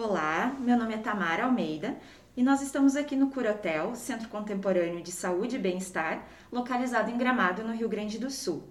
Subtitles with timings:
[0.00, 1.96] Olá, meu nome é Tamara Almeida
[2.36, 7.64] e nós estamos aqui no Curatel, Centro Contemporâneo de Saúde e Bem-Estar, localizado em Gramado,
[7.64, 8.62] no Rio Grande do Sul.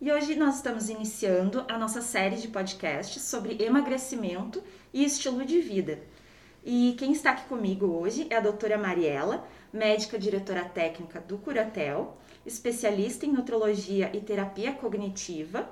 [0.00, 4.62] E hoje nós estamos iniciando a nossa série de podcasts sobre emagrecimento
[4.94, 5.98] e estilo de vida.
[6.64, 12.16] E quem está aqui comigo hoje é a doutora Mariela, médica diretora técnica do Curatel,
[12.46, 15.70] especialista em nutrologia e terapia cognitiva,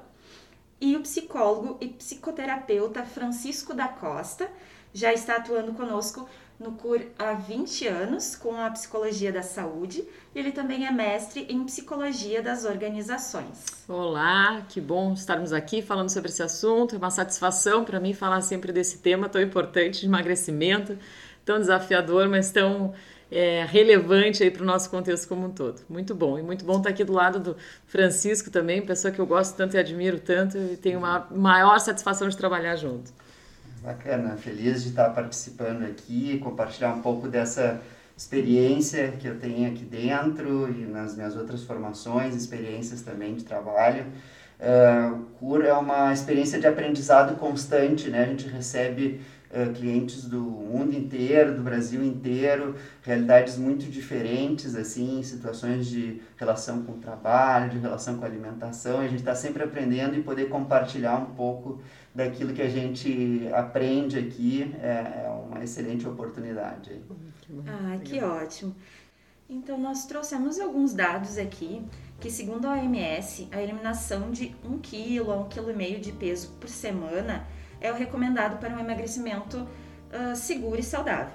[0.81, 4.51] e o psicólogo e psicoterapeuta Francisco da Costa,
[4.93, 6.29] já está atuando conosco
[6.61, 10.05] no CUR há 20 anos com a psicologia da saúde
[10.35, 13.65] e ele também é mestre em psicologia das organizações.
[13.89, 16.95] Olá, que bom estarmos aqui falando sobre esse assunto.
[16.95, 20.99] É uma satisfação para mim falar sempre desse tema tão importante de emagrecimento,
[21.47, 22.93] tão desafiador, mas tão
[23.31, 25.81] é, relevante aí para o nosso contexto como um todo.
[25.89, 26.39] Muito bom.
[26.39, 29.77] E muito bom estar aqui do lado do Francisco também, pessoa que eu gosto tanto
[29.77, 33.13] e admiro tanto e tenho uma maior satisfação de trabalhar junto.
[33.83, 37.81] Bacana, feliz de estar participando aqui, compartilhar um pouco dessa
[38.15, 44.05] experiência que eu tenho aqui dentro e nas minhas outras formações, experiências também de trabalho.
[44.61, 48.25] Uh, cura é uma experiência de aprendizado constante, né?
[48.25, 55.23] A gente recebe uh, clientes do mundo inteiro, do Brasil inteiro, realidades muito diferentes, assim,
[55.23, 59.01] situações de relação com o trabalho, de relação com a alimentação.
[59.01, 61.81] A gente está sempre aprendendo e poder compartilhar um pouco
[62.15, 67.01] daquilo que a gente aprende aqui é, é uma excelente oportunidade.
[67.67, 68.75] Ah, que ótimo.
[69.49, 71.83] Então, nós trouxemos alguns dados aqui
[72.21, 76.69] que, segundo a OMS, a eliminação de 1 kg a 1,5 kg de peso por
[76.69, 77.47] semana
[77.81, 81.35] é o recomendado para um emagrecimento uh, seguro e saudável.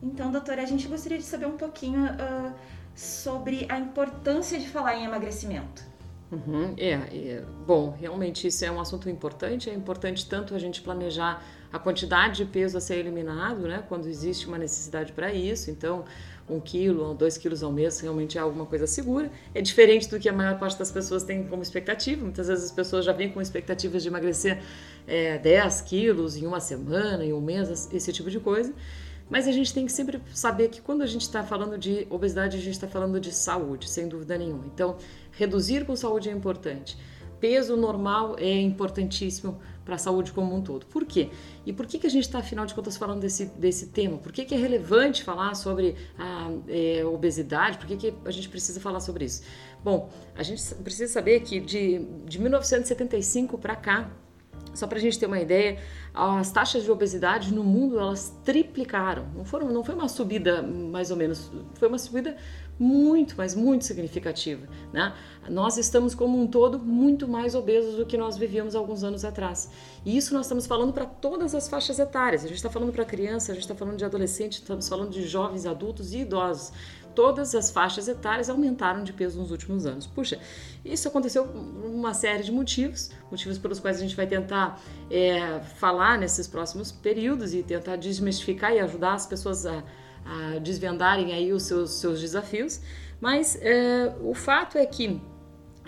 [0.00, 2.52] Então, doutora, a gente gostaria de saber um pouquinho uh,
[2.94, 5.82] sobre a importância de falar em emagrecimento.
[6.32, 9.68] Uhum, é, é, bom, realmente isso é um assunto importante.
[9.68, 14.06] É importante tanto a gente planejar a quantidade de peso a ser eliminado, né, quando
[14.08, 15.70] existe uma necessidade para isso.
[15.70, 16.06] Então,
[16.48, 19.30] um quilo ou dois quilos ao mês realmente é alguma coisa segura.
[19.54, 22.22] É diferente do que a maior parte das pessoas tem como expectativa.
[22.22, 24.58] Muitas vezes as pessoas já vêm com expectativas de emagrecer
[25.06, 28.72] é, 10 quilos em uma semana, em um mês, esse tipo de coisa.
[29.32, 32.56] Mas a gente tem que sempre saber que quando a gente está falando de obesidade,
[32.56, 34.66] a gente está falando de saúde, sem dúvida nenhuma.
[34.66, 34.98] Então,
[35.42, 36.96] reduzir com saúde é importante.
[37.40, 40.86] Peso normal é importantíssimo para a saúde como um todo.
[40.86, 41.28] Por quê?
[41.66, 44.16] E por que, que a gente está, afinal de contas, falando desse, desse tema?
[44.18, 47.78] Por que, que é relevante falar sobre a é, obesidade?
[47.78, 49.42] Por que, que a gente precisa falar sobre isso?
[49.82, 54.08] Bom, a gente precisa saber que de, de 1975 para cá,
[54.72, 55.78] só para a gente ter uma ideia,
[56.14, 59.26] as taxas de obesidade no mundo elas triplicaram.
[59.34, 62.36] Não, foram, não foi uma subida mais ou menos, foi uma subida
[62.78, 64.66] muito, mas muito significativa.
[64.92, 65.14] Né?
[65.48, 69.70] Nós estamos como um todo muito mais obesos do que nós vivíamos alguns anos atrás.
[70.04, 72.44] E isso nós estamos falando para todas as faixas etárias.
[72.44, 75.26] A gente está falando para criança, a gente está falando de adolescente, estamos falando de
[75.26, 76.72] jovens, adultos e idosos
[77.14, 80.06] todas as faixas etárias aumentaram de peso nos últimos anos.
[80.06, 80.38] Puxa,
[80.84, 84.80] isso aconteceu por uma série de motivos, motivos pelos quais a gente vai tentar
[85.10, 89.82] é, falar nesses próximos períodos e tentar desmistificar e ajudar as pessoas a,
[90.24, 92.80] a desvendarem aí os seus, seus desafios.
[93.20, 95.20] Mas é, o fato é que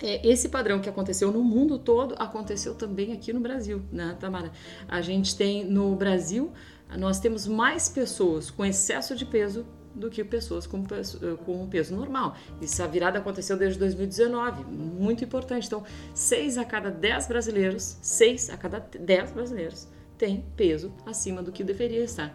[0.03, 4.53] é, esse padrão que aconteceu no mundo todo aconteceu também aqui no Brasil, né, Tamara?
[4.89, 6.53] A gente tem no Brasil,
[6.97, 11.95] nós temos mais pessoas com excesso de peso do que pessoas com peso, com peso
[11.95, 12.37] normal.
[12.61, 15.69] Essa virada aconteceu desde 2019, muito importante.
[15.69, 19.89] Então, 6 a cada 10 brasileiros, 6 a cada 10 brasileiros
[20.25, 22.35] tem peso acima do que deveria estar.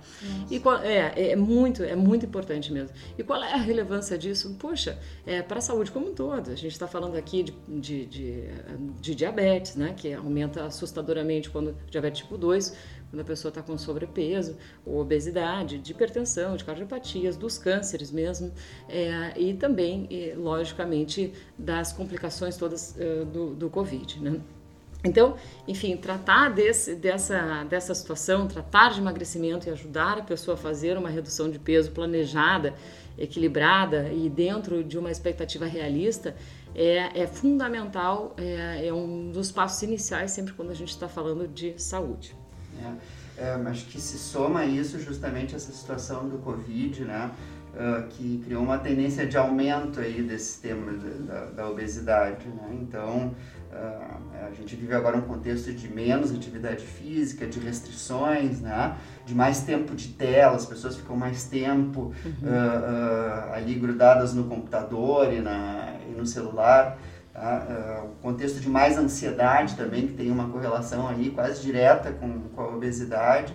[0.51, 2.95] E qual, é, é muito, é muito importante mesmo.
[3.17, 4.55] E qual é a relevância disso?
[4.59, 6.51] Poxa, é para a saúde como um todo.
[6.51, 8.43] A gente está falando aqui de, de, de,
[9.01, 12.77] de, diabetes, né, que aumenta assustadoramente quando diabetes tipo 2,
[13.09, 18.51] quando a pessoa está com sobrepeso, ou obesidade, de hipertensão, de cardiopatias, dos cânceres mesmo,
[18.87, 20.07] é, e também,
[20.37, 24.39] logicamente, das complicações todas uh, do, do Covid, né?
[25.03, 25.35] Então,
[25.65, 30.97] enfim, tratar desse, dessa, dessa situação, tratar de emagrecimento e ajudar a pessoa a fazer
[30.97, 32.75] uma redução de peso planejada,
[33.17, 36.35] equilibrada e dentro de uma expectativa realista
[36.75, 41.47] é, é fundamental, é, é, um dos passos iniciais sempre quando a gente está falando
[41.47, 42.35] de saúde.
[43.37, 47.31] É, é, que se soma isso justamente essa situação do Covid, né?
[47.69, 52.79] Uh, que criou uma tendência de aumento aí desse tema da, da obesidade, né?
[52.81, 53.35] Então,
[53.71, 58.97] a gente vive agora um contexto de menos atividade física, de restrições, né?
[59.25, 62.31] de mais tempo de tela, as pessoas ficam mais tempo uhum.
[62.41, 66.97] uh, uh, ali grudadas no computador e, na, e no celular.
[67.31, 68.03] Tá?
[68.03, 72.61] o contexto de mais ansiedade também, que tem uma correlação aí quase direta com, com
[72.61, 73.53] a obesidade.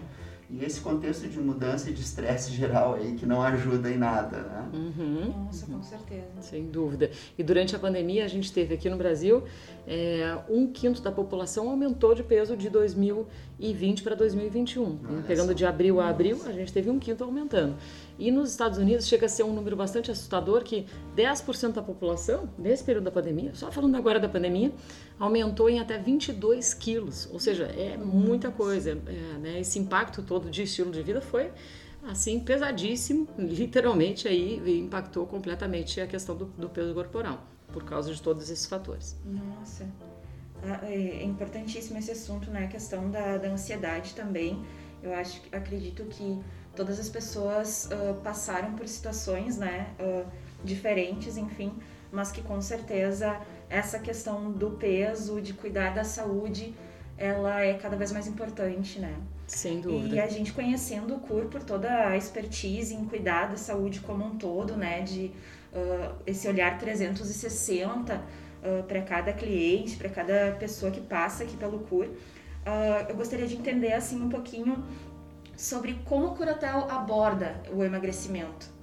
[0.48, 4.38] e esse contexto de mudança e de estresse geral aí que não ajuda em nada,
[4.38, 4.68] né?
[4.72, 5.44] Uhum.
[5.44, 6.40] Nossa, com certeza.
[6.40, 7.10] Sem dúvida.
[7.36, 9.42] E durante a pandemia a gente teve aqui no Brasil
[9.86, 15.22] é, um quinto da população aumentou de peso de 2020 para 2021.
[15.26, 17.76] Pegando de abril a abril, a gente teve um quinto aumentando.
[18.18, 20.86] E nos Estados Unidos chega a ser um número bastante assustador que
[21.16, 24.72] 10% da população, nesse período da pandemia, só falando agora da pandemia,
[25.18, 27.28] aumentou em até 22 quilos.
[27.32, 28.90] Ou seja, é muita coisa.
[28.90, 29.60] É, né?
[29.60, 31.50] Esse impacto todo de estilo de vida foi
[32.06, 38.22] assim pesadíssimo, literalmente aí impactou completamente a questão do, do peso corporal por causa de
[38.22, 39.16] todos esses fatores.
[39.24, 39.84] Nossa,
[40.62, 42.66] ah, é, é importantíssimo esse assunto, né?
[42.66, 44.64] A questão da, da ansiedade também.
[45.02, 46.40] Eu acho, acredito que
[46.74, 50.24] todas as pessoas uh, passaram por situações, né, uh,
[50.64, 51.74] diferentes, enfim,
[52.10, 53.38] mas que com certeza
[53.68, 56.74] essa questão do peso, de cuidar da saúde,
[57.18, 59.14] ela é cada vez mais importante, né?
[59.46, 60.16] Sem dúvida.
[60.16, 64.24] E a gente conhecendo o CUR por toda a expertise em cuidar da saúde como
[64.24, 65.30] um todo, né, de
[65.72, 68.22] uh, esse olhar 360
[68.88, 72.08] para cada cliente, para cada pessoa que passa aqui pelo CUR,
[73.10, 74.82] eu gostaria de entender assim um pouquinho
[75.54, 78.73] sobre como o Curatel aborda o emagrecimento.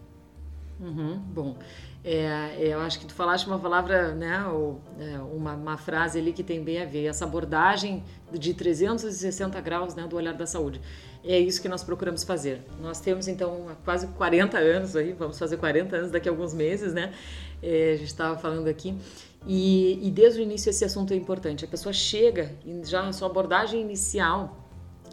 [0.81, 1.56] Uhum, bom,
[2.04, 6.18] é, é, eu acho que tu falaste uma palavra, né, ou, é, uma, uma, frase
[6.18, 10.48] ali que tem bem a ver, essa abordagem de 360 graus né, do olhar da
[10.48, 10.81] saúde.
[11.24, 12.63] É isso que nós procuramos fazer.
[12.81, 16.94] Nós temos então quase 40 anos aí, vamos fazer 40 anos daqui a alguns meses,
[16.94, 17.13] né?
[17.62, 18.98] É, a gente estava falando aqui.
[19.45, 21.63] E, e desde o início esse assunto é importante.
[21.63, 24.57] A pessoa chega e já a sua abordagem inicial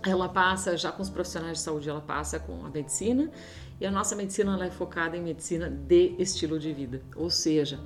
[0.06, 3.30] ela passa já com os profissionais de saúde, ela passa com a medicina
[3.80, 7.78] e a nossa medicina ela é focada em medicina de estilo de vida, ou seja,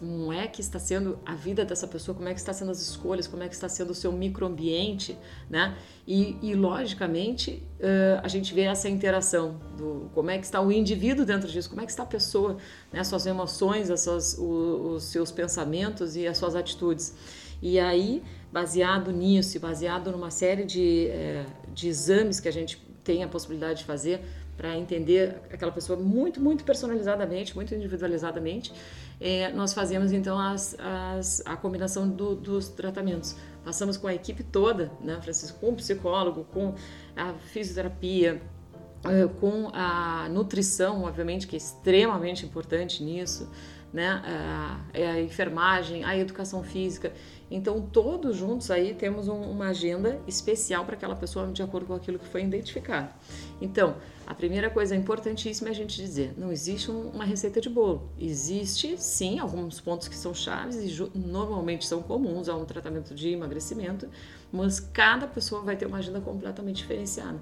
[0.00, 2.80] como é que está sendo a vida dessa pessoa, como é que está sendo as
[2.80, 5.14] escolhas, como é que está sendo o seu microambiente,
[5.48, 5.76] né?
[6.06, 10.72] E, e logicamente uh, a gente vê essa interação do como é que está o
[10.72, 12.56] indivíduo dentro disso, como é que está a pessoa,
[12.90, 13.04] né?
[13.04, 17.14] Suas emoções, as suas, o, os seus pensamentos e as suas atitudes.
[17.60, 21.44] E aí, baseado nisso baseado numa série de, é,
[21.74, 24.24] de exames que a gente tem a possibilidade de fazer
[24.60, 28.70] para entender aquela pessoa muito, muito personalizadamente, muito individualizadamente,
[29.18, 33.34] é, nós fazemos então as, as, a combinação do, dos tratamentos.
[33.64, 36.74] Passamos com a equipe toda, né, Francisco, com o psicólogo, com
[37.16, 38.42] a fisioterapia,
[39.02, 43.50] é, com a nutrição, obviamente, que é extremamente importante nisso,
[43.90, 47.14] né, a, enfermagem, a educação física.
[47.50, 51.94] Então, todos juntos aí temos um, uma agenda especial para aquela pessoa de acordo com
[51.94, 53.08] aquilo que foi identificado.
[53.58, 53.96] Então,
[54.30, 58.08] a primeira coisa importantíssima é a gente dizer: não existe um, uma receita de bolo.
[58.16, 63.30] Existe, sim, alguns pontos que são chaves e normalmente são comuns a um tratamento de
[63.30, 64.08] emagrecimento,
[64.52, 67.40] mas cada pessoa vai ter uma agenda completamente diferenciada.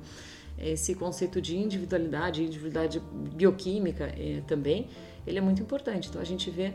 [0.58, 3.02] Esse conceito de individualidade, individualidade
[3.34, 4.88] bioquímica é, também,
[5.26, 6.08] ele é muito importante.
[6.08, 6.72] Então, a gente vê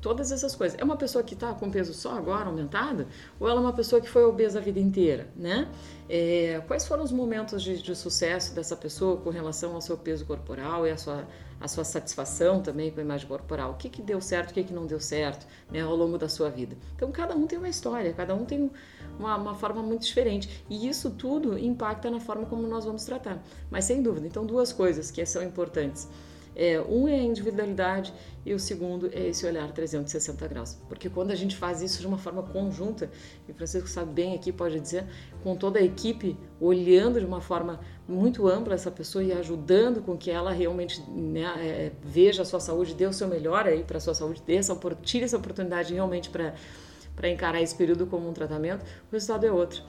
[0.00, 0.78] todas essas coisas.
[0.78, 3.06] É uma pessoa que está com peso só agora aumentado
[3.38, 5.68] ou ela é uma pessoa que foi obesa a vida inteira, né?
[6.08, 10.26] É, quais foram os momentos de, de, sucesso dessa pessoa com relação ao seu peso
[10.26, 11.26] corporal e a sua,
[11.58, 13.72] a sua satisfação também com a imagem corporal?
[13.72, 16.28] O que, que deu certo, o que, que não deu certo né, ao longo da
[16.28, 16.76] sua vida?
[16.94, 18.70] Então, cada um tem uma história, cada um tem
[19.18, 23.42] uma, uma forma muito diferente e isso tudo impacta na forma como nós vamos tratar.
[23.70, 26.08] Mas, sem dúvida, então, duas coisas que são importantes.
[26.56, 28.12] É, um é a individualidade
[28.46, 30.78] e o segundo é esse olhar 360 graus.
[30.88, 33.10] Porque quando a gente faz isso de uma forma conjunta,
[33.48, 35.04] e o Francisco sabe bem aqui, pode dizer,
[35.42, 40.16] com toda a equipe olhando de uma forma muito ampla essa pessoa e ajudando com
[40.16, 43.96] que ela realmente né, é, veja a sua saúde, dê o seu melhor aí para
[43.96, 48.32] a sua saúde, dê essa, tire essa oportunidade realmente para encarar esse período como um
[48.32, 49.82] tratamento, o resultado é outro.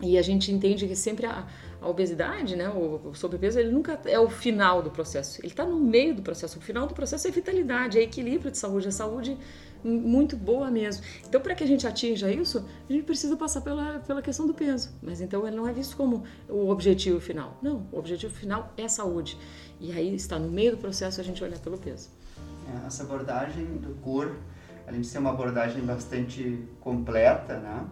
[0.00, 1.46] E a gente entende que sempre a,
[1.80, 5.40] a obesidade, né, o, o sobrepeso, ele nunca é o final do processo.
[5.40, 6.58] Ele está no meio do processo.
[6.58, 9.36] O final do processo é vitalidade, é equilíbrio de saúde, é saúde
[9.82, 11.04] muito boa mesmo.
[11.26, 14.54] Então, para que a gente atinja isso, a gente precisa passar pela, pela questão do
[14.54, 14.90] peso.
[15.02, 17.58] Mas então ele não é visto como o objetivo final.
[17.62, 19.38] Não, o objetivo final é saúde.
[19.80, 22.10] E aí está no meio do processo a gente olhar pelo peso.
[22.66, 24.34] É, essa abordagem do CUR,
[24.86, 27.86] além de ser uma abordagem bastante completa, né?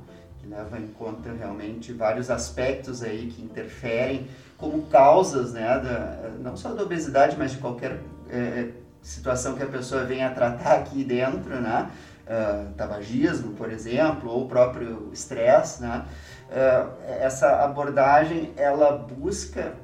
[0.48, 6.72] Leva em conta realmente vários aspectos aí que interferem como causas, né, da, não só
[6.72, 7.98] da obesidade, mas de qualquer
[8.30, 8.68] é,
[9.02, 11.90] situação que a pessoa venha tratar aqui dentro, né,
[12.26, 16.04] uh, tabagismo, por exemplo, ou o próprio estresse, né,
[16.50, 19.74] uh, essa abordagem ela busca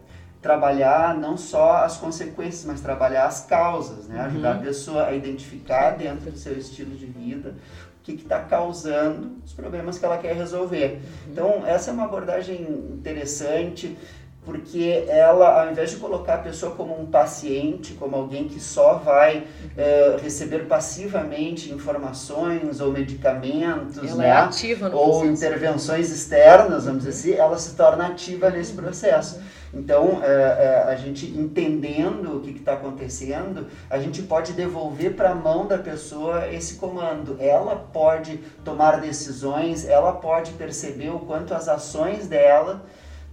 [0.41, 4.21] trabalhar não só as consequências, mas trabalhar as causas, né?
[4.23, 4.61] Ajudar uhum.
[4.61, 7.55] a pessoa a identificar dentro do seu estilo de vida
[8.03, 10.95] o que está causando os problemas que ela quer resolver.
[10.95, 11.31] Uhum.
[11.31, 13.97] Então, essa é uma abordagem interessante,
[14.45, 18.95] porque ela, ao invés de colocar a pessoa como um paciente, como alguém que só
[18.95, 24.29] vai é, receber passivamente informações ou medicamentos, ela né?
[24.29, 25.33] é ativa no ou processo.
[25.33, 29.41] intervenções externas, vamos dizer assim, ela se torna ativa nesse processo.
[29.75, 35.31] Então, é, é, a gente entendendo o que está acontecendo, a gente pode devolver para
[35.31, 37.37] a mão da pessoa esse comando.
[37.41, 42.85] Ela pode tomar decisões, ela pode perceber o quanto as ações dela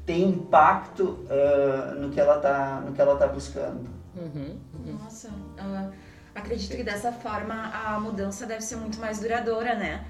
[0.05, 3.87] tem impacto uh, no que ela está no que ela tá buscando.
[4.15, 4.97] Uhum, uhum.
[5.03, 5.91] Nossa, uh,
[6.33, 10.05] acredito que dessa forma a mudança deve ser muito mais duradoura, né?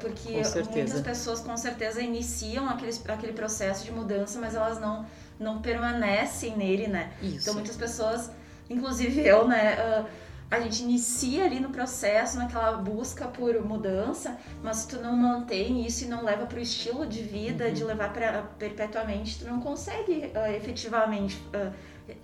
[0.00, 0.40] Porque
[0.72, 5.04] muitas pessoas com certeza iniciam aquele, aquele processo de mudança, mas elas não,
[5.38, 7.12] não permanecem nele, né?
[7.22, 7.38] Isso.
[7.42, 8.30] Então muitas pessoas,
[8.68, 9.76] inclusive eu, né?
[9.76, 10.06] Uh,
[10.50, 15.84] a gente inicia ali no processo, naquela busca por mudança, mas se tu não mantém
[15.86, 17.72] isso e não leva para o estilo de vida, uhum.
[17.72, 21.72] de levar para perpetuamente, tu não consegue uh, efetivamente uh,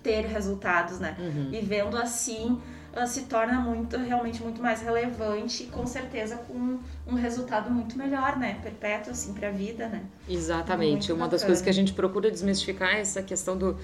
[0.03, 1.15] ter resultados, né?
[1.19, 1.51] Uhum.
[1.53, 2.59] E vendo assim,
[2.97, 7.99] uh, se torna muito, realmente muito mais relevante e com certeza com um resultado muito
[7.99, 8.59] melhor, né?
[8.63, 10.03] Perpétuo, assim, para a vida, né?
[10.29, 10.91] Exatamente.
[10.91, 11.31] Muito Uma bacana.
[11.31, 13.77] das coisas que a gente procura desmistificar é essa questão do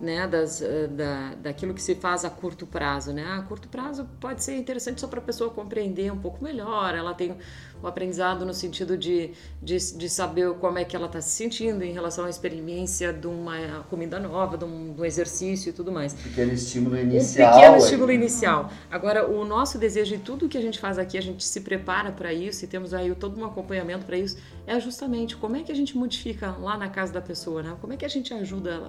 [0.00, 3.12] né, das, eh, da, daquilo que se faz a curto prazo.
[3.12, 3.24] Né?
[3.24, 7.14] A curto prazo pode ser interessante só para a pessoa compreender um pouco melhor, ela
[7.14, 7.36] tem
[7.82, 9.30] o aprendizado no sentido de,
[9.62, 13.26] de, de saber como é que ela está se sentindo em relação à experiência de
[13.26, 16.14] uma comida nova, de um, de um exercício e tudo mais.
[16.14, 17.50] Um pequeno estímulo inicial.
[17.50, 18.72] Um pequeno estímulo inicial.
[18.90, 22.10] Agora, o nosso desejo e tudo que a gente faz aqui, a gente se prepara
[22.12, 25.72] para isso e temos aí todo um acompanhamento para isso, é justamente como é que
[25.72, 27.76] a gente modifica lá na casa da pessoa, né?
[27.80, 28.82] como é que a gente ajuda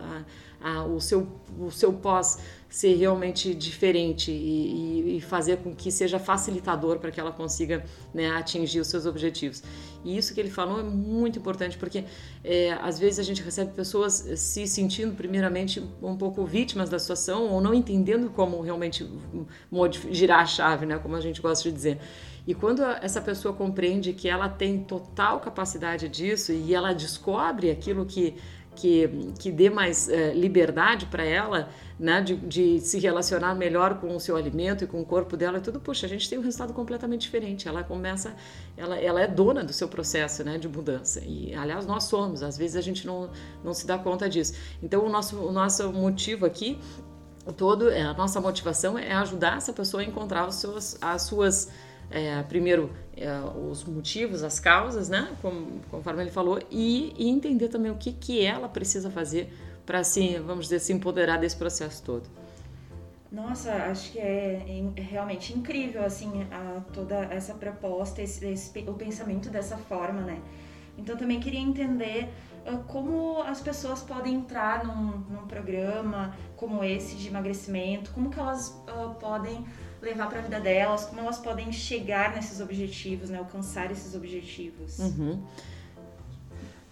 [0.62, 1.28] a, a, o seu,
[1.58, 2.40] o seu pós
[2.70, 7.84] ser realmente diferente e, e, fazer com que seja facilitador para que ela consiga
[8.14, 9.64] né, atingir os seus objetivos.
[10.06, 12.06] E isso que ele falou é muito importante, porque
[12.44, 17.50] é, às vezes a gente recebe pessoas se sentindo, primeiramente, um pouco vítimas da situação
[17.50, 19.10] ou não entendendo como realmente
[20.12, 22.00] girar a chave, né, como a gente gosta de dizer.
[22.48, 28.06] E quando essa pessoa compreende que ela tem total capacidade disso e ela descobre aquilo
[28.06, 28.36] que
[28.80, 31.70] que, que dê mais é, liberdade para ela,
[32.00, 35.58] né, de, de, se relacionar melhor com o seu alimento e com o corpo dela
[35.58, 37.68] e tudo, puxa, a gente tem um resultado completamente diferente.
[37.68, 38.34] Ela começa,
[38.78, 41.22] ela, ela é dona do seu processo, né, de mudança.
[41.26, 43.30] E, aliás, nós somos, às vezes a gente não,
[43.64, 44.54] não se dá conta disso.
[44.82, 46.80] Então, o nosso, o nosso motivo aqui
[47.58, 51.70] todo, é, a nossa motivação é ajudar essa pessoa a encontrar os seus, as suas
[52.12, 53.30] é, primeiro é,
[53.70, 58.12] os motivos, as causas, né, Como, conforme ele falou, e, e, entender também o que,
[58.12, 59.54] que ela precisa fazer
[59.86, 62.30] para, assim, vamos dizer, se empoderar desse processo todo.
[63.32, 68.94] Nossa, acho que é, é realmente incrível, assim, a, toda essa proposta, esse, esse, o
[68.94, 70.40] pensamento dessa forma, né?
[70.98, 72.30] Então, também queria entender
[72.66, 78.40] uh, como as pessoas podem entrar num, num, programa como esse de emagrecimento, como que
[78.40, 79.66] elas uh, podem
[80.02, 85.00] levar para a vida delas, como elas podem chegar nesses objetivos, né, alcançar esses objetivos.
[85.00, 85.42] Uhum.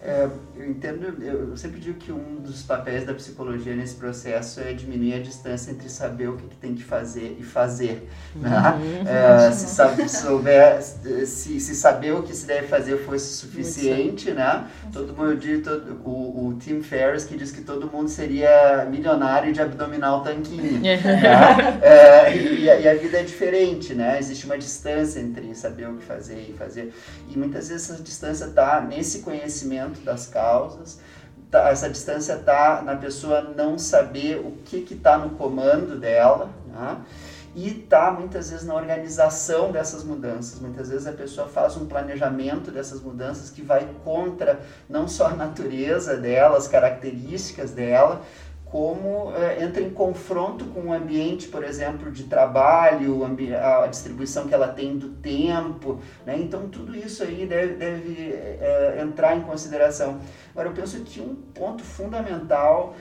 [0.00, 4.72] É, eu entendo, eu sempre digo que um dos papéis da psicologia nesse processo é
[4.72, 8.08] diminuir a distância entre saber o que, que tem que fazer e fazer.
[8.36, 8.48] Né?
[8.48, 9.08] Uhum.
[9.08, 14.68] É, se, sabe, souber, se, se, saber o que se deve fazer fosse suficiente, né?
[14.92, 19.52] Todo mundo diz, todo, o, o Tim Ferriss que diz que todo mundo seria milionário
[19.52, 20.78] de abdominal tanquinho.
[20.80, 21.80] né?
[21.82, 24.16] é, e, e, a vida é diferente, né?
[24.20, 26.94] Existe uma distância entre saber o que fazer e fazer.
[27.28, 31.00] E muitas vezes essa distância está nesse conhecimento das causas.
[31.50, 36.98] Tá, essa distância está na pessoa não saber o que está no comando dela, né?
[37.54, 40.60] e está muitas vezes na organização dessas mudanças.
[40.60, 45.34] Muitas vezes a pessoa faz um planejamento dessas mudanças que vai contra não só a
[45.34, 48.22] natureza dela, as características dela,
[48.70, 53.20] como é, entra em confronto com o ambiente, por exemplo, de trabalho,
[53.56, 56.36] a distribuição que ela tem do tempo, né?
[56.38, 60.20] então tudo isso aí deve, deve é, entrar em consideração.
[60.52, 62.94] Agora, eu penso que um ponto fundamental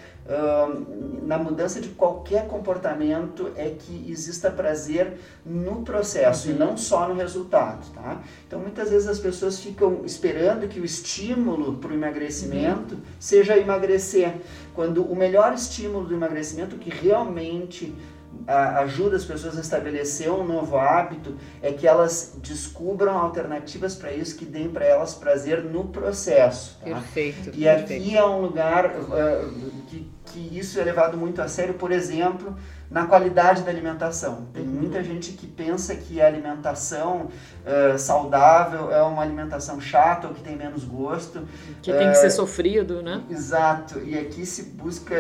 [1.23, 5.13] na mudança de qualquer comportamento é que exista prazer
[5.45, 6.55] no processo uhum.
[6.55, 7.85] e não só no resultado.
[7.93, 8.21] Tá?
[8.45, 13.01] Então, muitas vezes as pessoas ficam esperando que o estímulo para o emagrecimento uhum.
[13.19, 14.35] seja emagrecer,
[14.75, 17.95] quando o melhor estímulo do emagrecimento, que realmente
[18.45, 24.37] ajuda as pessoas a estabelecer um novo hábito é que elas descubram alternativas para isso
[24.37, 26.77] que deem para elas prazer no processo.
[26.79, 26.85] Tá?
[26.85, 27.49] Perfeito.
[27.53, 28.03] E perfeito.
[28.03, 32.55] aqui é um lugar uh, que que isso é levado muito a sério, por exemplo,
[32.89, 34.47] na qualidade da alimentação.
[34.53, 34.69] Tem uhum.
[34.69, 40.41] muita gente que pensa que a alimentação uh, saudável é uma alimentação chata ou que
[40.41, 41.45] tem menos gosto.
[41.81, 43.23] Que uh, tem que ser sofrido, né?
[43.29, 43.99] Exato.
[43.99, 45.15] E aqui se busca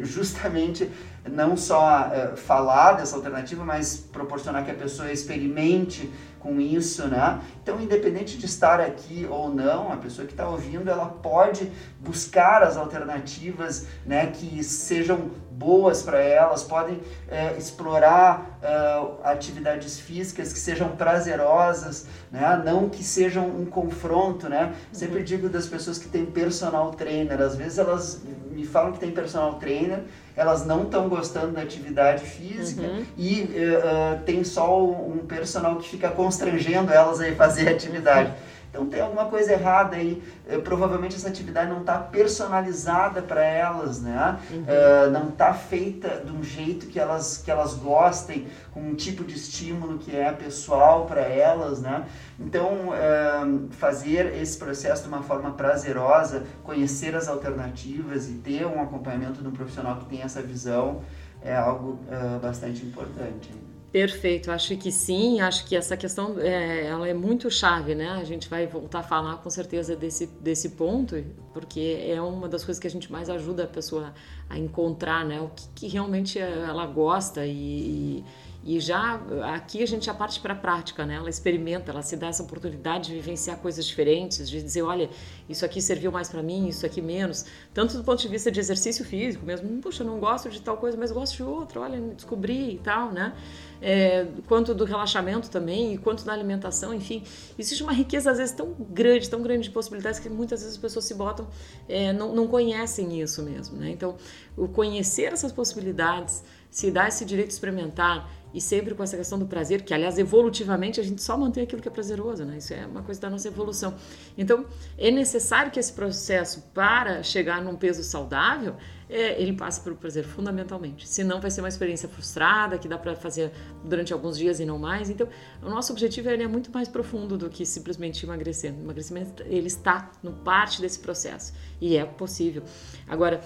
[0.00, 0.90] justamente
[1.28, 6.10] não só uh, falar dessa alternativa, mas proporcionar que a pessoa experimente
[6.40, 7.38] com isso, né?
[7.62, 12.62] Então, independente de estar aqui ou não, a pessoa que está ouvindo, ela pode buscar
[12.62, 15.30] as alternativas, né, que sejam
[15.60, 22.62] boas para elas, podem é, explorar é, atividades físicas que sejam prazerosas, né?
[22.64, 24.48] não que sejam um confronto.
[24.48, 24.72] Né?
[24.90, 25.24] Sempre uhum.
[25.24, 29.54] digo das pessoas que têm personal trainer, às vezes elas me falam que tem personal
[29.56, 30.00] trainer,
[30.34, 33.04] elas não estão gostando da atividade física uhum.
[33.18, 38.32] e uh, tem só um personal que fica constrangendo elas a fazer atividade.
[38.70, 40.22] Então tem alguma coisa errada aí.
[40.48, 44.38] Eh, provavelmente essa atividade não está personalizada para elas, né?
[44.50, 44.62] Uhum.
[44.62, 49.24] Uh, não está feita de um jeito que elas, que elas gostem, com um tipo
[49.24, 52.06] de estímulo que é pessoal para elas, né?
[52.38, 58.80] Então uh, fazer esse processo de uma forma prazerosa, conhecer as alternativas e ter um
[58.80, 61.02] acompanhamento de um profissional que tem essa visão
[61.42, 63.50] é algo uh, bastante importante.
[63.92, 68.10] Perfeito, acho que sim, acho que essa questão é, ela é muito chave, né?
[68.10, 71.16] A gente vai voltar a falar com certeza desse, desse ponto,
[71.52, 74.14] porque é uma das coisas que a gente mais ajuda a pessoa
[74.48, 75.40] a encontrar, né?
[75.40, 78.22] O que, que realmente ela gosta e,
[78.62, 79.20] e já
[79.54, 81.16] aqui a gente já parte para a prática, né?
[81.16, 85.10] Ela experimenta, ela se dá essa oportunidade de vivenciar coisas diferentes, de dizer, olha,
[85.48, 87.44] isso aqui serviu mais para mim, isso aqui menos.
[87.74, 90.96] Tanto do ponto de vista de exercício físico mesmo, puxa, não gosto de tal coisa,
[90.96, 93.34] mas gosto de outra, olha, descobri e tal, né?
[93.82, 97.22] É, quanto do relaxamento também, e quanto da alimentação, enfim.
[97.58, 100.80] Existe uma riqueza, às vezes, tão grande, tão grande de possibilidades que muitas vezes as
[100.80, 101.48] pessoas se botam,
[101.88, 103.90] é, não, não conhecem isso mesmo, né?
[103.90, 104.16] Então,
[104.56, 109.38] o conhecer essas possibilidades, se dar esse direito de experimentar, e sempre com essa questão
[109.38, 112.58] do prazer, que aliás evolutivamente a gente só mantém aquilo que é prazeroso, né?
[112.58, 113.94] Isso é uma coisa da nossa evolução.
[114.36, 114.66] Então
[114.98, 118.74] é necessário que esse processo para chegar num peso saudável
[119.10, 121.08] é, ele passe pelo prazer fundamentalmente.
[121.08, 123.50] Senão vai ser uma experiência frustrada que dá para fazer
[123.84, 125.10] durante alguns dias e não mais.
[125.10, 125.28] Então
[125.62, 128.72] o nosso objetivo ele é muito mais profundo do que simplesmente emagrecer.
[128.72, 132.62] O emagrecimento ele está no parte desse processo e é possível.
[133.08, 133.40] Agora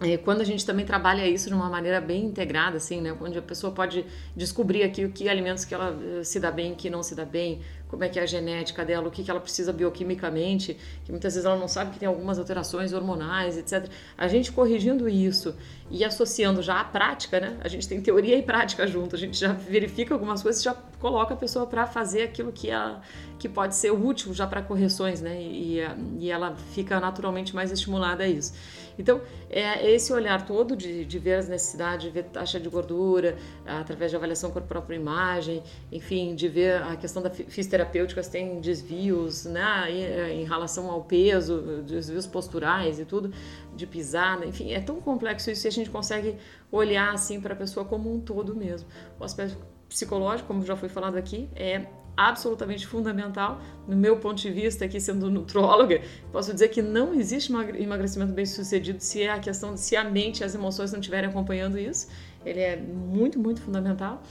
[0.00, 3.38] é, quando a gente também trabalha isso de uma maneira bem integrada, assim, né, onde
[3.38, 6.90] a pessoa pode descobrir aqui o que alimentos que ela eh, se dá bem, que
[6.90, 7.60] não se dá bem,
[7.94, 11.34] como é que é a genética dela, o que, que ela precisa bioquimicamente, que muitas
[11.34, 13.88] vezes ela não sabe que tem algumas alterações hormonais, etc.
[14.18, 15.54] A gente corrigindo isso
[15.90, 17.58] e associando já à prática, né?
[17.60, 21.34] A gente tem teoria e prática junto, a gente já verifica algumas coisas, já coloca
[21.34, 23.02] a pessoa para fazer aquilo que, ela,
[23.38, 25.40] que pode ser útil já para correções, né?
[25.40, 25.80] E,
[26.18, 28.54] e ela fica naturalmente mais estimulada a isso.
[28.98, 29.20] Então,
[29.50, 34.10] é esse olhar todo de, de ver as necessidades, de ver taxa de gordura, através
[34.10, 39.44] de avaliação corporal por imagem, enfim, de ver a questão da fisioterapêutica, se tem desvios
[39.44, 39.90] né,
[40.32, 43.32] em relação ao peso, desvios posturais e tudo,
[43.74, 46.36] de pisada, enfim, é tão complexo isso a gente consegue
[46.70, 48.88] olhar assim para a pessoa como um todo mesmo.
[49.18, 49.56] O aspecto
[49.88, 53.60] psicológico, como já foi falado aqui, é absolutamente fundamental.
[53.86, 56.00] No meu ponto de vista, aqui sendo nutróloga,
[56.32, 60.40] posso dizer que não existe emagrecimento bem sucedido se é a questão se a mente
[60.40, 62.08] e as emoções não estiverem acompanhando isso.
[62.44, 64.22] Ele é muito, muito fundamental.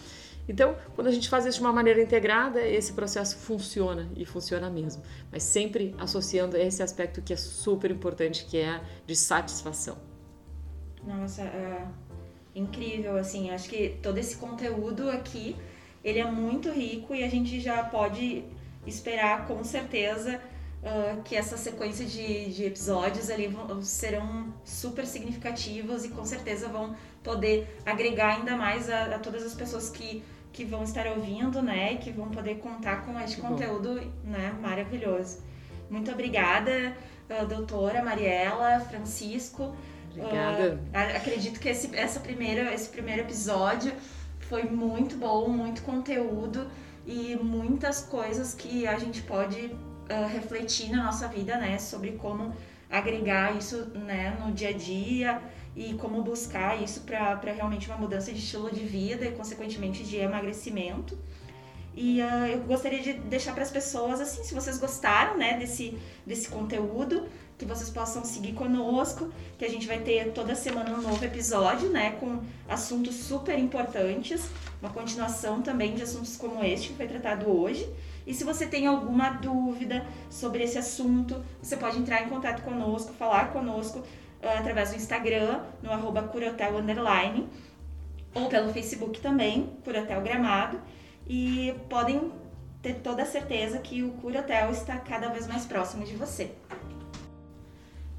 [0.47, 4.69] Então, quando a gente faz isso de uma maneira integrada, esse processo funciona e funciona
[4.69, 5.01] mesmo,
[5.31, 10.12] mas sempre associando esse aspecto que é super importante, que é de satisfação.
[11.05, 11.85] Nossa, é
[12.55, 15.55] incrível, assim, acho que todo esse conteúdo aqui
[16.03, 18.43] ele é muito rico e a gente já pode
[18.85, 20.39] esperar com certeza
[20.83, 26.67] uh, que essa sequência de, de episódios ali vão, serão super significativos e com certeza
[26.67, 31.61] vão poder agregar ainda mais a, a todas as pessoas que, que vão estar ouvindo,
[31.61, 35.39] né, e que vão poder contar com este conteúdo, né, maravilhoso.
[35.89, 36.95] Muito obrigada,
[37.29, 39.73] uh, doutora Mariela, Francisco.
[40.15, 40.79] Obrigada.
[40.93, 43.91] Uh, acredito que esse, essa primeira, esse primeiro episódio
[44.41, 46.67] foi muito bom, muito conteúdo
[47.05, 52.53] e muitas coisas que a gente pode uh, refletir na nossa vida, né, sobre como
[52.89, 55.41] agregar isso, né, no dia a dia
[55.75, 60.17] e como buscar isso para realmente uma mudança de estilo de vida e consequentemente de
[60.17, 61.17] emagrecimento.
[61.95, 65.97] E uh, eu gostaria de deixar para as pessoas assim, se vocês gostaram, né, desse
[66.25, 67.27] desse conteúdo,
[67.57, 71.89] que vocês possam seguir conosco, que a gente vai ter toda semana um novo episódio,
[71.89, 74.49] né, com assuntos super importantes,
[74.81, 77.87] uma continuação também de assuntos como este que foi tratado hoje.
[78.25, 83.13] E se você tem alguma dúvida sobre esse assunto, você pode entrar em contato conosco,
[83.13, 86.73] falar conosco uh, através do Instagram, no arroba Curotel
[88.35, 90.81] ou pelo Facebook também, Curotel Gramado,
[91.27, 92.31] e podem
[92.81, 96.51] ter toda a certeza que o Curotel está cada vez mais próximo de você.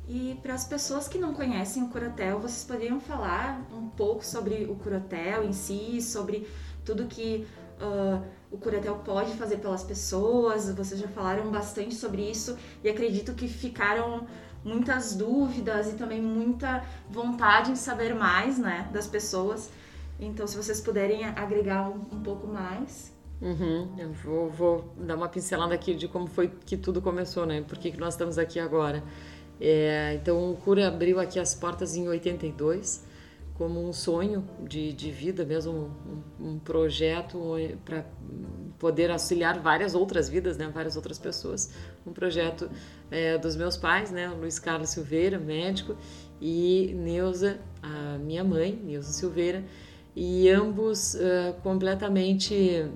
[0.08, 4.64] E para as pessoas que não conhecem o Curotel, vocês poderiam falar um pouco sobre
[4.64, 6.46] o Curotel em si, sobre
[6.84, 7.46] tudo que
[7.80, 10.70] uh, o Curotel pode fazer pelas pessoas?
[10.74, 14.26] Vocês já falaram bastante sobre isso e acredito que ficaram
[14.62, 19.70] muitas dúvidas e também muita vontade em saber mais, né, das pessoas.
[20.26, 23.12] Então, se vocês puderem agregar um, um pouco mais.
[23.40, 23.94] Uhum.
[23.98, 27.62] Eu vou, vou, dar uma pincelada aqui de como foi que tudo começou, né?
[27.62, 29.02] Por que, que nós estamos aqui agora.
[29.60, 33.04] É, então, o Cura abriu aqui as portas em 82
[33.54, 35.90] como um sonho de, de vida mesmo,
[36.40, 37.40] um, um projeto
[37.84, 38.04] para
[38.78, 41.72] poder auxiliar várias outras vidas, né, várias outras pessoas.
[42.04, 42.68] Um projeto
[43.10, 45.96] é, dos meus pais, né, Luiz Carlos Silveira, médico,
[46.40, 49.64] e Neuza, a minha mãe, Neuza Silveira,
[50.14, 52.88] e ambos uh, completamente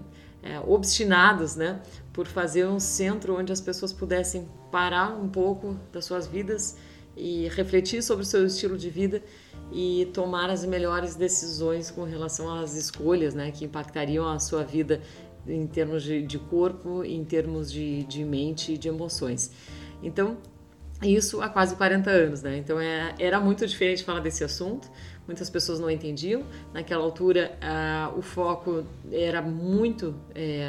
[0.43, 1.81] é, obstinados, né,
[2.13, 6.77] por fazer um centro onde as pessoas pudessem parar um pouco das suas vidas
[7.17, 9.23] e refletir sobre o seu estilo de vida
[9.73, 15.01] e tomar as melhores decisões com relação às escolhas, né, que impactariam a sua vida
[15.47, 19.51] em termos de, de corpo, em termos de, de mente e de emoções.
[20.03, 20.37] Então,
[21.03, 22.57] isso há quase 40 anos, né?
[22.57, 24.91] Então é, era muito diferente falar desse assunto.
[25.27, 26.43] Muitas pessoas não entendiam.
[26.73, 27.57] Naquela altura,
[28.17, 30.67] o foco era muito é,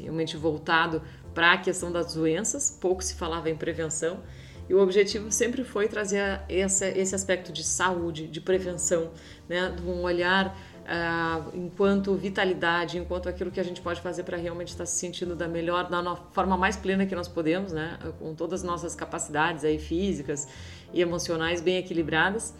[0.00, 1.00] realmente voltado
[1.32, 2.76] para a questão das doenças.
[2.80, 4.20] Pouco se falava em prevenção.
[4.68, 9.10] E o objetivo sempre foi trazer essa, esse aspecto de saúde, de prevenção,
[9.48, 9.70] né?
[9.76, 14.68] de um olhar uh, enquanto vitalidade, enquanto aquilo que a gente pode fazer para realmente
[14.68, 17.98] estar se sentindo da melhor, da forma mais plena que nós podemos, né?
[18.18, 20.46] com todas as nossas capacidades aí físicas
[20.92, 22.54] e emocionais bem equilibradas.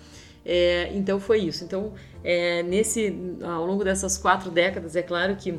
[0.44, 1.64] É, então foi isso.
[1.64, 5.58] Então, é, nesse, ao longo dessas quatro décadas, é claro que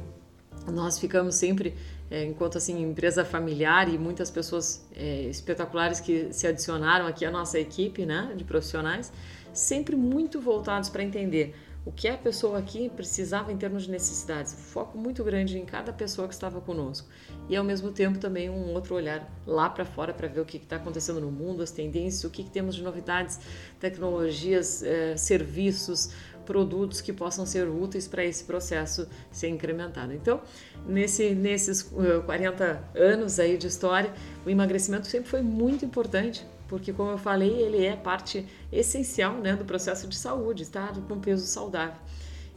[0.71, 1.75] nós ficamos sempre
[2.09, 7.31] é, enquanto assim empresa familiar e muitas pessoas é, espetaculares que se adicionaram aqui à
[7.31, 9.11] nossa equipe né, de profissionais,
[9.53, 14.53] sempre muito voltados para entender o que a pessoa aqui precisava em termos de necessidades,
[14.53, 17.07] foco muito grande em cada pessoa que estava conosco
[17.47, 20.57] e ao mesmo tempo também um outro olhar lá para fora para ver o que
[20.57, 23.39] está acontecendo no mundo, as tendências, o que, que temos de novidades,
[23.79, 26.09] tecnologias, é, serviços,
[26.45, 30.13] produtos que possam ser úteis para esse processo ser incrementado.
[30.13, 30.41] Então,
[30.87, 31.81] nesse, nesses
[32.25, 34.13] 40 anos aí de história,
[34.45, 39.55] o emagrecimento sempre foi muito importante, porque, como eu falei, ele é parte essencial né,
[39.55, 41.99] do processo de saúde, estar com peso saudável.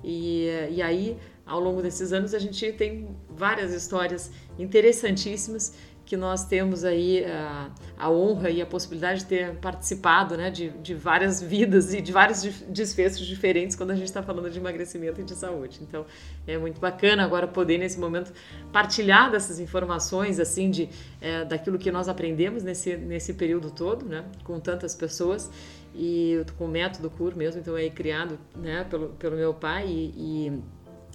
[0.03, 5.75] E, e aí, ao longo desses anos, a gente tem várias histórias interessantíssimas
[6.09, 10.71] que nós temos aí a, a, honra e a possibilidade de ter participado né, de,
[10.71, 15.21] de várias vidas e de vários desfechos diferentes quando a gente está falando de emagrecimento
[15.21, 15.81] e de saúde.
[15.83, 16.07] Então
[16.47, 18.33] é muito bacana agora poder nesse momento
[18.73, 20.89] partilhar dessas informações assim de
[21.21, 25.51] é, daquilo que nós aprendemos nesse, nesse período todo, né, com tantas pessoas
[25.95, 30.15] e com o método CUR mesmo, então é criado né, pelo, pelo meu pai e,
[30.17, 30.63] e,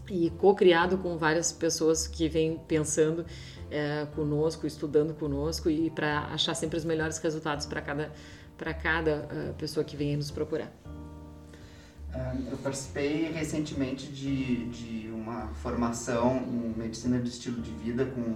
[0.10, 3.26] e co-criado com várias pessoas que vêm pensando
[3.72, 8.12] é, conosco, estudando conosco e para achar sempre os melhores resultados para cada,
[8.58, 10.72] para cada uh, pessoa que vem nos procurar.
[12.52, 18.36] Eu participei recentemente de, de uma formação em medicina de estilo de vida com,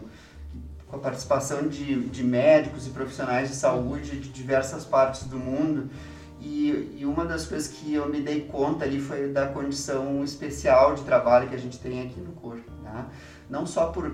[0.87, 5.91] com a participação de, de médicos e profissionais de saúde de diversas partes do mundo.
[6.39, 10.93] E, e, uma das coisas que eu me dei conta ali foi da condição especial
[10.93, 12.69] de trabalho que a gente tem aqui no corpo.
[12.83, 13.05] Né?
[13.49, 14.11] Não só por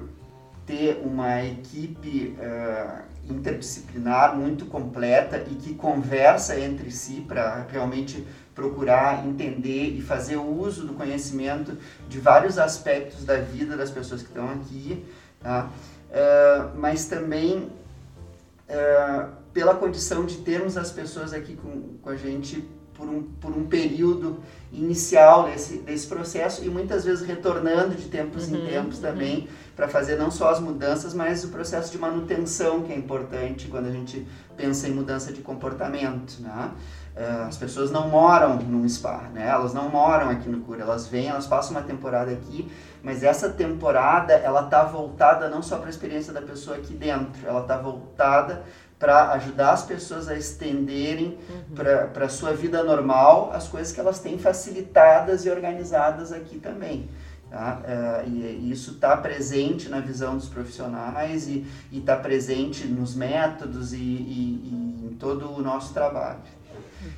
[0.66, 9.26] ter uma equipe uh, interdisciplinar muito completa e que conversa entre si para realmente procurar
[9.26, 14.50] entender e fazer uso do conhecimento de vários aspectos da vida das pessoas que estão
[14.52, 15.04] aqui,
[15.42, 15.70] tá?
[16.10, 17.72] Uh, mas também
[18.70, 23.52] uh, pela condição de termos as pessoas aqui com, com a gente por um, por
[23.52, 24.40] um período
[24.72, 29.02] inicial desse, desse processo e muitas vezes retornando de tempos uhum, em tempos uhum.
[29.02, 33.68] também para fazer não só as mudanças, mas o processo de manutenção que é importante
[33.68, 36.40] quando a gente pensa em mudança de comportamento.
[36.40, 36.72] Né?
[37.16, 39.48] Uh, as pessoas não moram num spa, né?
[39.48, 42.72] elas não moram aqui no Cura, elas vêm, elas passam uma temporada aqui,
[43.04, 47.48] mas essa temporada ela está voltada não só para a experiência da pessoa aqui dentro,
[47.48, 48.64] ela está voltada
[49.04, 51.76] para ajudar as pessoas a estenderem uhum.
[52.14, 57.10] para a sua vida normal as coisas que elas têm facilitadas e organizadas aqui também.
[57.52, 57.82] Tá?
[57.84, 63.98] Uh, e, isso está presente na visão dos profissionais e está presente nos métodos e,
[63.98, 66.40] e, e, em todo o nosso trabalho.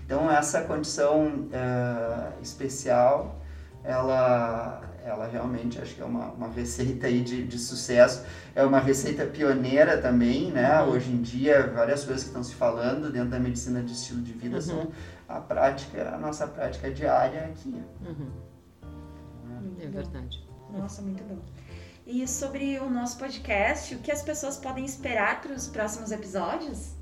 [0.04, 3.40] Então, essa condição uh, especial,
[3.84, 8.26] ela, ela realmente acho que é uma, uma receita aí de, de sucesso.
[8.56, 10.82] É uma receita pioneira também, né?
[10.82, 10.90] Uhum.
[10.90, 14.34] Hoje em dia, várias coisas que estão se falando dentro da medicina de estilo de
[14.34, 14.62] vida uhum.
[14.62, 14.92] são
[15.30, 17.80] a prática, a nossa prática diária aqui.
[18.02, 18.32] Uhum.
[19.80, 20.44] É verdade.
[20.72, 21.38] Nossa, muito bom.
[22.08, 26.96] E sobre o nosso podcast, o que as pessoas podem esperar para os próximos episódios?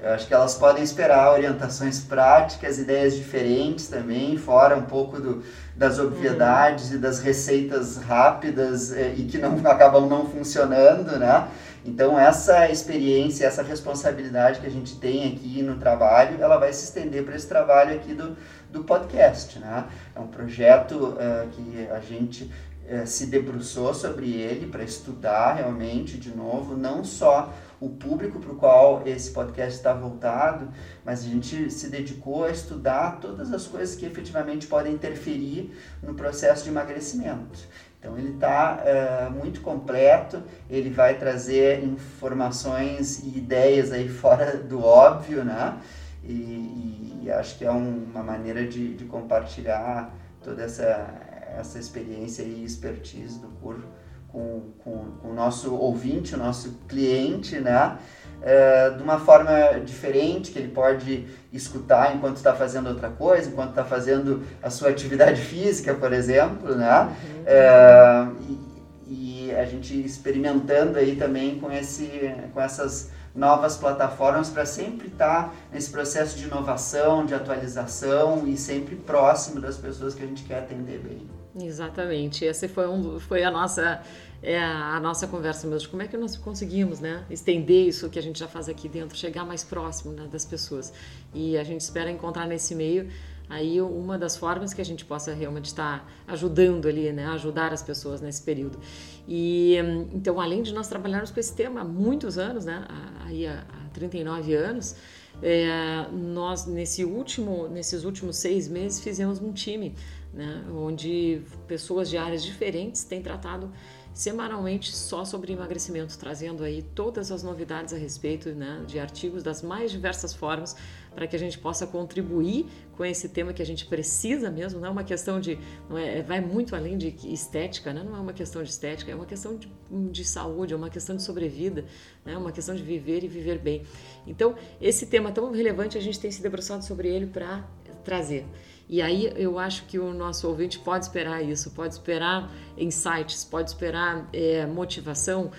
[0.00, 5.42] Eu acho que elas podem esperar orientações práticas, ideias diferentes também, fora um pouco do,
[5.74, 6.96] das obviedades uhum.
[6.96, 11.48] e das receitas rápidas eh, e que não acabam não funcionando, né?
[11.84, 16.84] Então essa experiência, essa responsabilidade que a gente tem aqui no trabalho, ela vai se
[16.84, 18.36] estender para esse trabalho aqui do,
[18.70, 19.84] do podcast, né?
[20.14, 22.52] É um projeto uh, que a gente
[22.90, 28.52] uh, se debruçou sobre ele para estudar realmente de novo, não só o público para
[28.52, 30.68] o qual esse podcast está voltado,
[31.04, 35.72] mas a gente se dedicou a estudar todas as coisas que efetivamente podem interferir
[36.02, 37.58] no processo de emagrecimento.
[37.98, 44.82] Então ele está uh, muito completo, ele vai trazer informações e ideias aí fora do
[44.82, 45.78] óbvio, né?
[46.22, 51.10] E, e acho que é um, uma maneira de, de compartilhar toda essa,
[51.56, 53.86] essa experiência e expertise do curso
[54.28, 57.98] com, com, com o nosso ouvinte, o nosso cliente, né?
[58.40, 63.70] É, de uma forma diferente, que ele pode escutar enquanto está fazendo outra coisa, enquanto
[63.70, 67.02] está fazendo a sua atividade física, por exemplo, né?
[67.02, 67.42] Uhum.
[67.46, 74.66] É, e, e, a gente experimentando aí também com, esse, com essas novas plataformas para
[74.66, 80.24] sempre estar tá nesse processo de inovação, de atualização e sempre próximo das pessoas que
[80.24, 81.26] a gente quer atender bem.
[81.64, 82.46] Exatamente.
[82.46, 84.02] Essa foi, um, foi a nossa
[84.42, 85.88] é a nossa conversa mesmo.
[85.88, 89.16] Como é que nós conseguimos, né, estender isso que a gente já faz aqui dentro,
[89.16, 90.92] chegar mais próximo né, das pessoas.
[91.34, 93.08] E a gente espera encontrar nesse meio
[93.48, 97.82] aí uma das formas que a gente possa realmente estar ajudando ali, né, ajudar as
[97.82, 98.78] pessoas nesse período.
[99.26, 99.76] E
[100.12, 102.86] então, além de nós trabalharmos com esse tema há muitos anos, né,
[103.24, 104.96] aí há, há 39 anos,
[105.42, 109.94] é, nós nesse último, nesses últimos seis meses fizemos um time
[110.32, 113.70] né, onde pessoas de áreas diferentes têm tratado
[114.12, 119.62] semanalmente só sobre emagrecimento, trazendo aí todas as novidades a respeito né, de artigos das
[119.62, 120.76] mais diversas formas
[121.18, 124.86] para que a gente possa contribuir com esse tema que a gente precisa mesmo, não
[124.86, 125.58] é uma questão de,
[125.90, 128.04] não é, vai muito além de estética, né?
[128.04, 129.68] não é uma questão de estética, é uma questão de,
[130.12, 131.84] de saúde, é uma questão de sobrevida,
[132.24, 132.34] né?
[132.34, 133.82] é uma questão de viver e viver bem.
[134.28, 137.68] Então, esse tema tão relevante, a gente tem se debruçado sobre ele para
[138.04, 138.46] trazer.
[138.88, 143.70] E aí eu acho que o nosso ouvinte pode esperar isso, pode esperar insights, pode
[143.70, 145.50] esperar é, motivação,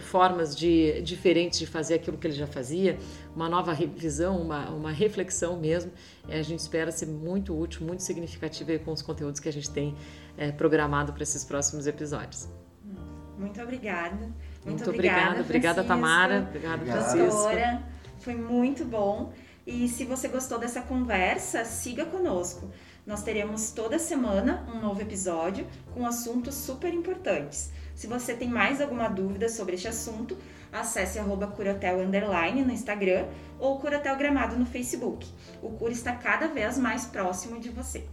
[0.00, 2.98] formas de, diferentes de fazer aquilo que ele já fazia,
[3.34, 5.90] uma nova revisão, uma, uma reflexão mesmo.
[6.28, 9.70] É, a gente espera ser muito útil, muito significativa com os conteúdos que a gente
[9.70, 9.94] tem
[10.36, 12.48] é, programado para esses próximos episódios.
[13.38, 14.16] Muito obrigada.
[14.16, 17.82] Muito, muito obrigada, obrigada, Tamara, obrigada, Francisca.
[18.18, 19.32] Foi muito bom.
[19.66, 22.70] E se você gostou dessa conversa, siga conosco.
[23.06, 27.70] Nós teremos toda semana um novo episódio com assuntos super importantes.
[27.98, 30.38] Se você tem mais alguma dúvida sobre este assunto,
[30.72, 33.26] acesse arroba Curatel Underline no Instagram
[33.58, 35.26] ou Curatel Gramado no Facebook.
[35.60, 38.06] O Cura está cada vez mais próximo de você.